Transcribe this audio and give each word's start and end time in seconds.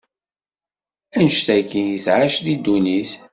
annect-agi 1.15 1.83
i 1.95 1.97
tɛac 2.05 2.35
di 2.43 2.55
ddunit. 2.57 3.11